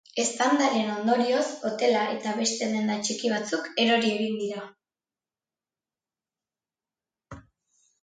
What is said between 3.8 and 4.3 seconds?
erori